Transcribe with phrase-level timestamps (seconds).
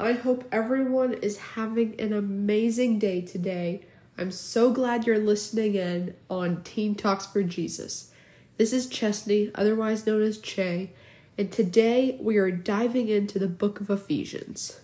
[0.00, 3.82] I hope everyone is having an amazing day today.
[4.16, 8.10] I'm so glad you're listening in on Teen Talks for Jesus.
[8.56, 10.90] This is Chesney, otherwise known as Che,
[11.36, 14.80] and today we are diving into the book of Ephesians.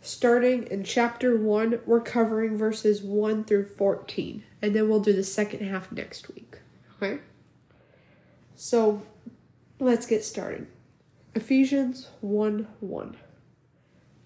[0.00, 5.22] Starting in chapter 1, we're covering verses 1 through 14, and then we'll do the
[5.22, 6.56] second half next week.
[6.96, 7.18] Okay?
[8.56, 9.02] So,
[9.78, 10.66] let's get started.
[11.34, 13.16] Ephesians 1 1.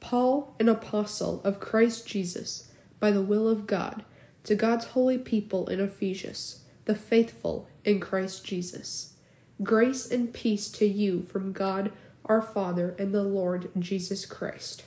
[0.02, 2.69] Paul, an apostle of Christ Jesus,
[3.01, 4.05] by the will of God,
[4.45, 9.15] to God's holy people in Ephesus, the faithful in Christ Jesus.
[9.62, 11.92] Grace and peace to you from God
[12.25, 14.84] our Father and the Lord Jesus Christ.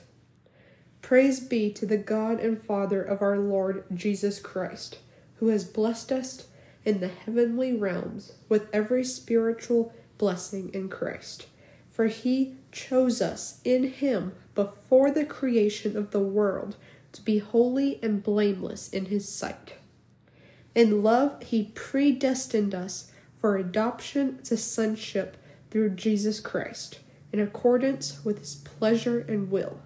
[1.00, 4.98] Praise be to the God and Father of our Lord Jesus Christ,
[5.36, 6.46] who has blessed us
[6.84, 11.46] in the heavenly realms with every spiritual blessing in Christ.
[11.96, 16.76] For he chose us in him before the creation of the world
[17.12, 19.72] to be holy and blameless in his sight.
[20.74, 25.38] In love, he predestined us for adoption to sonship
[25.70, 26.98] through Jesus Christ,
[27.32, 29.80] in accordance with his pleasure and will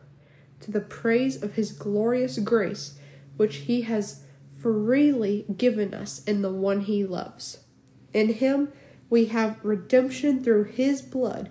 [0.62, 2.98] to the praise of his glorious grace,
[3.36, 4.24] which he has
[4.58, 7.58] freely given us in the one he loves.
[8.12, 8.72] In him
[9.08, 11.50] we have redemption through his blood,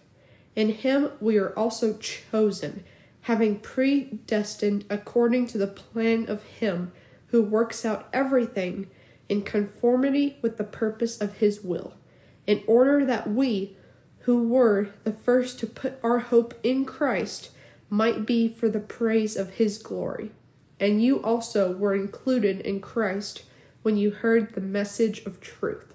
[0.55, 2.83] In him we are also chosen,
[3.21, 6.91] having predestined according to the plan of him
[7.27, 8.87] who works out everything
[9.29, 11.93] in conformity with the purpose of his will,
[12.45, 13.77] in order that we,
[14.19, 17.51] who were the first to put our hope in Christ,
[17.89, 20.31] might be for the praise of his glory.
[20.79, 23.43] And you also were included in Christ
[23.83, 25.93] when you heard the message of truth,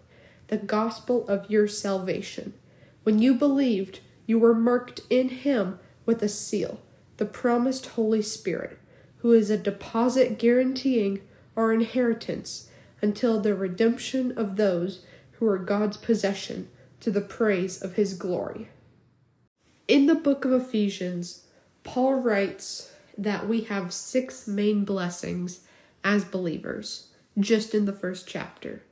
[0.49, 2.55] the gospel of your salvation.
[3.03, 6.81] When you believed, you were marked in him with a seal,
[7.17, 8.79] the promised Holy Spirit,
[9.19, 11.21] who is a deposit guaranteeing
[11.57, 12.69] our inheritance
[13.01, 16.69] until the redemption of those who are God's possession
[17.01, 18.69] to the praise of his glory.
[19.89, 21.45] In the book of Ephesians,
[21.85, 25.61] Paul writes that we have six main blessings
[26.03, 27.09] as believers,
[27.39, 28.83] just in the first chapter.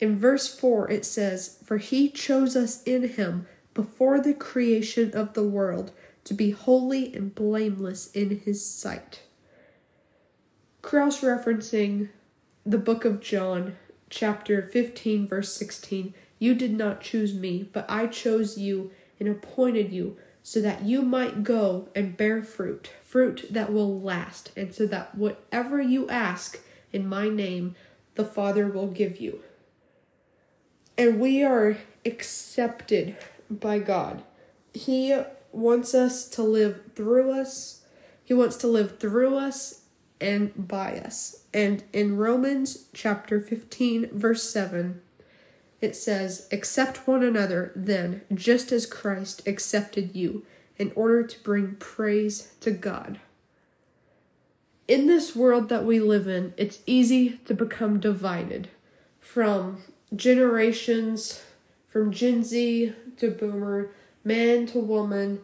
[0.00, 3.46] In verse 4, it says, For he chose us in him
[3.78, 5.92] before the creation of the world
[6.24, 9.22] to be holy and blameless in his sight.
[10.82, 12.08] Cross referencing
[12.66, 13.76] the book of John,
[14.10, 18.90] chapter 15, verse 16, You did not choose me, but I chose you
[19.20, 24.50] and appointed you so that you might go and bear fruit, fruit that will last,
[24.56, 26.58] and so that whatever you ask
[26.92, 27.76] in my name,
[28.16, 29.38] the Father will give you.
[30.96, 33.16] And we are accepted
[33.50, 34.22] by God.
[34.74, 35.18] He
[35.52, 37.82] wants us to live through us.
[38.24, 39.82] He wants to live through us
[40.20, 41.44] and by us.
[41.54, 45.00] And in Romans chapter 15, verse 7,
[45.80, 50.44] it says, Accept one another, then, just as Christ accepted you,
[50.76, 53.20] in order to bring praise to God.
[54.86, 58.68] In this world that we live in, it's easy to become divided
[59.20, 59.82] from
[60.14, 61.42] generations,
[61.88, 63.90] from Gen Z to boomer,
[64.24, 65.40] man to woman.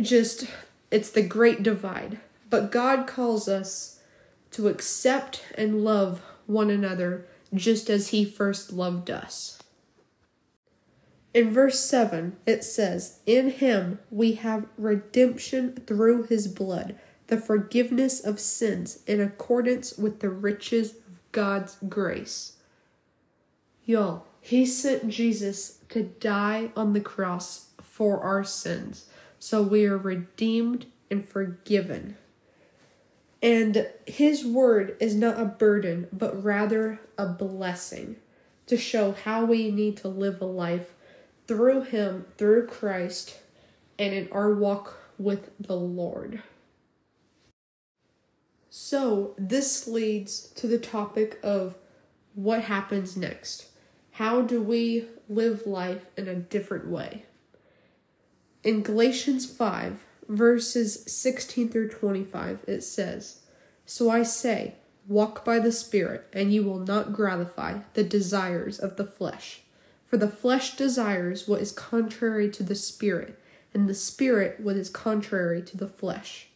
[0.00, 0.46] Just,
[0.90, 2.20] it's the great divide.
[2.48, 4.00] But God calls us
[4.52, 9.60] to accept and love one another just as he first loved us.
[11.32, 16.98] In verse 7, it says, In him we have redemption through his blood,
[17.28, 22.56] the forgiveness of sins in accordance with the riches of God's grace.
[23.84, 29.06] Y'all, he sent Jesus to die on the cross for our sins,
[29.38, 32.16] so we are redeemed and forgiven.
[33.40, 38.16] And his word is not a burden, but rather a blessing
[38.66, 40.94] to show how we need to live a life
[41.46, 43.38] through him, through Christ,
[44.00, 46.42] and in our walk with the Lord.
[48.68, 51.76] So, this leads to the topic of
[52.34, 53.69] what happens next.
[54.12, 57.24] How do we live life in a different way?
[58.62, 63.40] In Galatians 5, verses 16 through 25, it says,
[63.86, 64.74] So I say,
[65.08, 69.62] walk by the Spirit, and you will not gratify the desires of the flesh.
[70.06, 73.38] For the flesh desires what is contrary to the Spirit,
[73.72, 76.48] and the Spirit what is contrary to the flesh.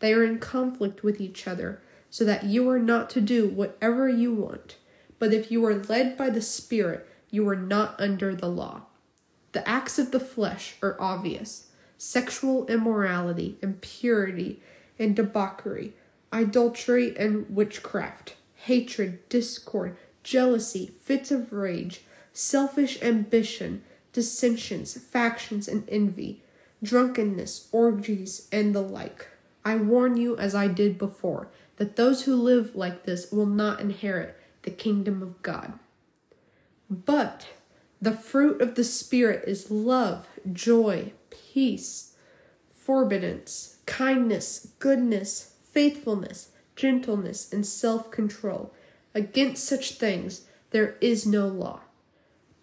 [0.00, 1.80] They are in conflict with each other,
[2.10, 4.76] so that you are not to do whatever you want.
[5.22, 8.86] But if you are led by the Spirit, you are not under the law.
[9.52, 14.60] The acts of the flesh are obvious sexual immorality, impurity,
[14.98, 15.92] and debauchery,
[16.32, 18.34] idolatry and witchcraft,
[18.66, 22.00] hatred, discord, jealousy, fits of rage,
[22.32, 26.42] selfish ambition, dissensions, factions, and envy,
[26.82, 29.28] drunkenness, orgies, and the like.
[29.64, 31.46] I warn you, as I did before,
[31.76, 35.78] that those who live like this will not inherit the kingdom of God.
[36.88, 37.46] But
[38.00, 42.14] the fruit of the Spirit is love, joy, peace,
[42.72, 48.72] forbearance, kindness, goodness, faithfulness, gentleness, and self control.
[49.14, 51.80] Against such things there is no law.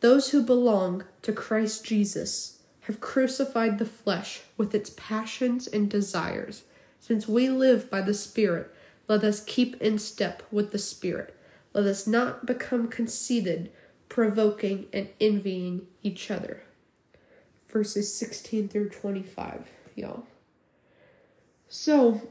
[0.02, 6.64] Those who belong to Christ Jesus have crucified the flesh with its passions and desires.
[7.00, 8.74] Since we live by the Spirit,
[9.08, 11.36] let us keep in step with the Spirit.
[11.74, 13.72] Let us not become conceited,
[14.08, 16.64] provoking, and envying each other.
[17.68, 20.24] Verses 16 through 25, y'all.
[21.68, 22.22] So,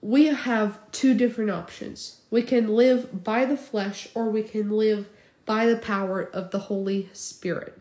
[0.00, 2.20] we have two different options.
[2.30, 5.08] We can live by the flesh, or we can live
[5.46, 7.80] by the power of the Holy Spirit.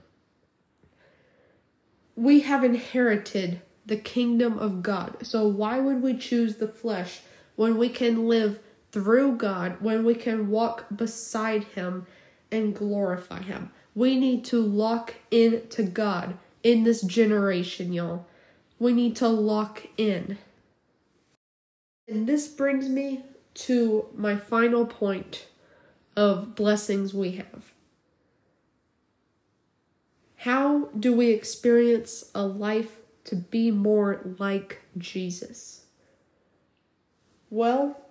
[2.16, 5.18] We have inherited the kingdom of God.
[5.28, 7.22] So, why would we choose the flesh
[7.56, 8.60] when we can live
[8.94, 12.06] through God, when we can walk beside Him
[12.52, 13.72] and glorify Him?
[13.96, 18.28] We need to lock in to God in this generation, y'all.
[18.80, 20.38] We need to lock in.
[22.08, 23.24] And this brings me
[23.56, 25.48] to my final point
[26.16, 27.74] of blessings we have.
[30.38, 35.86] How do we experience a life to be more like Jesus?
[37.50, 38.03] Well,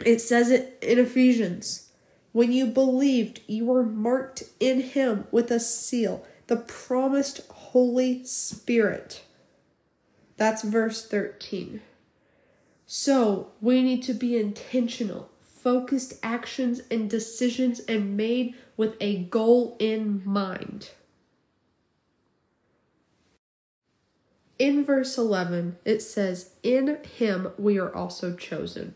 [0.00, 1.90] it says it in Ephesians.
[2.32, 9.22] When you believed, you were marked in Him with a seal, the promised Holy Spirit.
[10.36, 11.80] That's verse 13.
[12.86, 19.76] So we need to be intentional, focused actions and decisions and made with a goal
[19.78, 20.90] in mind.
[24.58, 28.94] In verse 11, it says, In him we are also chosen.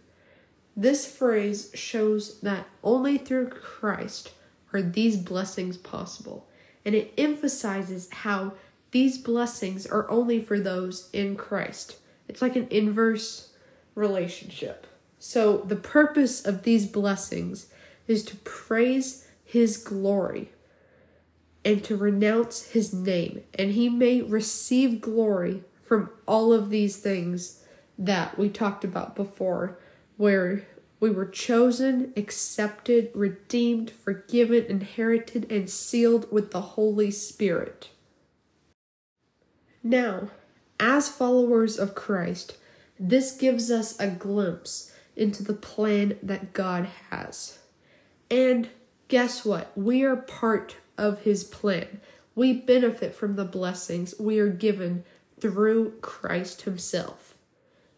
[0.79, 4.31] This phrase shows that only through Christ
[4.73, 6.47] are these blessings possible,
[6.85, 8.53] and it emphasizes how
[8.93, 11.97] these blessings are only for those in Christ.
[12.29, 13.49] It's like an inverse
[13.97, 14.87] relationship.
[15.19, 17.73] So, the purpose of these blessings
[18.07, 20.53] is to praise His glory
[21.65, 27.65] and to renounce His name, and He may receive glory from all of these things
[27.99, 29.81] that we talked about before,
[30.19, 30.67] where
[31.01, 37.89] we were chosen, accepted, redeemed, forgiven, inherited, and sealed with the Holy Spirit.
[39.83, 40.29] Now,
[40.81, 42.57] as followers of Christ,
[42.99, 47.59] this gives us a glimpse into the plan that God has.
[48.29, 48.69] And
[49.07, 49.71] guess what?
[49.77, 52.01] We are part of His plan.
[52.35, 55.05] We benefit from the blessings we are given
[55.41, 57.37] through Christ Himself.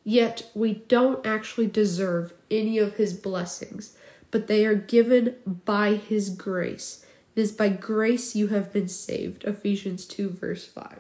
[0.05, 3.97] Yet we don't actually deserve any of His blessings,
[4.31, 7.05] but they are given by His grace.
[7.35, 9.45] It is by grace you have been saved.
[9.45, 10.99] Ephesians 2, verse 5.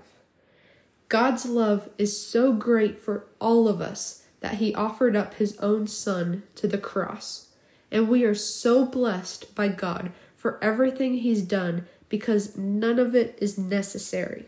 [1.09, 5.89] God's love is so great for all of us that he offered up his own
[5.89, 7.49] son to the cross.
[7.91, 13.37] And we are so blessed by God for everything he's done because none of it
[13.41, 14.47] is necessary.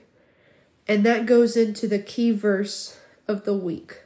[0.86, 4.01] And that goes into the key verse of the week,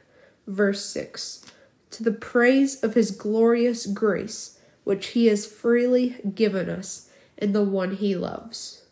[0.47, 1.45] verse 6.
[1.91, 7.63] To the praise of his glorious grace, which he has freely given us in the
[7.63, 8.83] one he loves.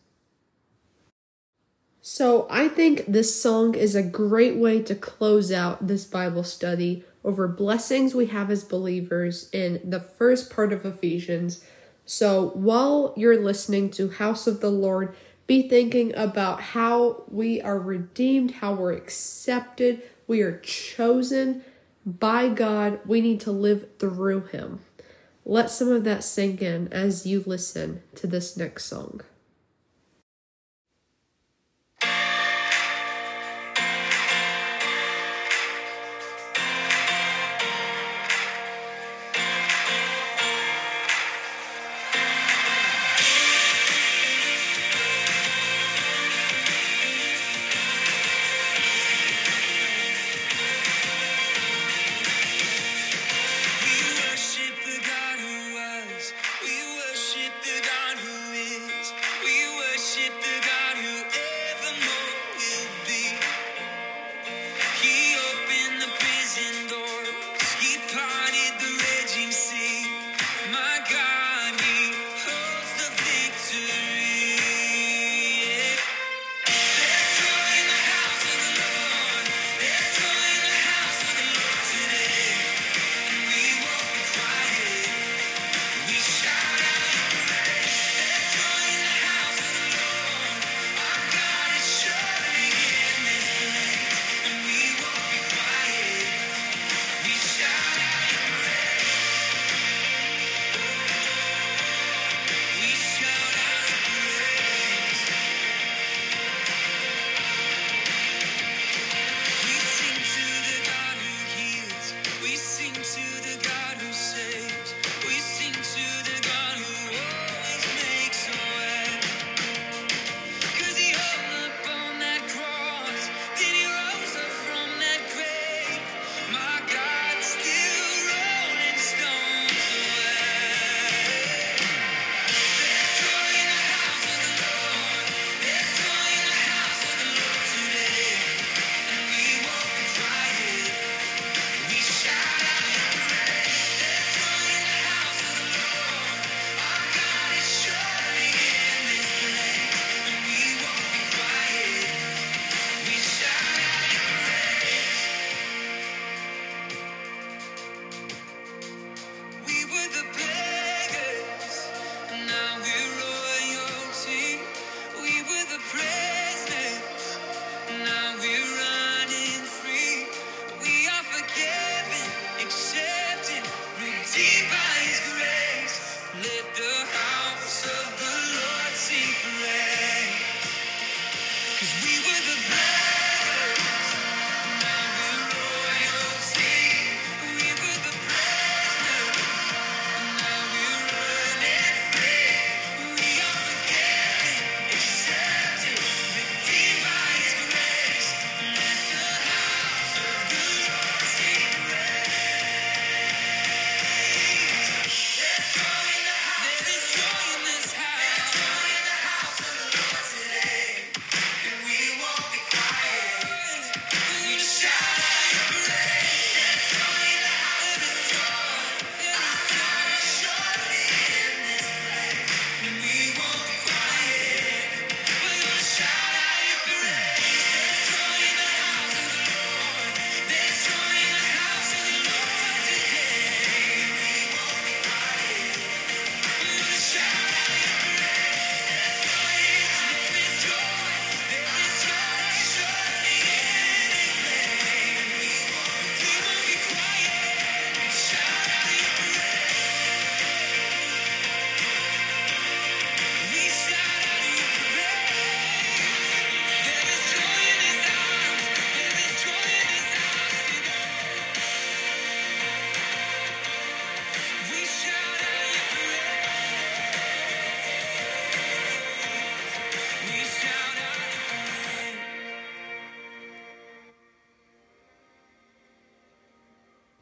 [2.01, 7.03] So I think this song is a great way to close out this Bible study
[7.23, 11.65] over blessings we have as believers in the first part of Ephesians.
[12.05, 15.15] So while you're listening to House of the Lord,
[15.47, 21.63] be thinking about how we are redeemed, how we're accepted, we are chosen
[22.05, 22.99] by God.
[23.05, 24.79] We need to live through Him.
[25.43, 29.21] Let some of that sink in as you listen to this next song.